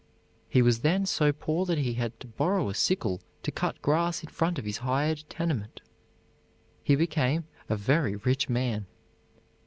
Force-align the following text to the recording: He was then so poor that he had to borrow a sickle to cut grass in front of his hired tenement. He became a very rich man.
He 0.49 0.63
was 0.63 0.79
then 0.79 1.05
so 1.05 1.31
poor 1.31 1.63
that 1.67 1.77
he 1.77 1.93
had 1.93 2.19
to 2.21 2.27
borrow 2.27 2.69
a 2.69 2.73
sickle 2.73 3.21
to 3.43 3.51
cut 3.51 3.79
grass 3.83 4.23
in 4.23 4.29
front 4.29 4.57
of 4.57 4.65
his 4.65 4.77
hired 4.77 5.23
tenement. 5.29 5.79
He 6.83 6.95
became 6.95 7.45
a 7.69 7.75
very 7.75 8.15
rich 8.15 8.49
man. 8.49 8.87